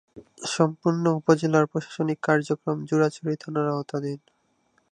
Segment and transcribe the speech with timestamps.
[0.49, 4.19] সম্পূর্ণ উপজেলার প্রশাসনিক কার্যক্রম জুরাছড়ি থানার আওতাধীন।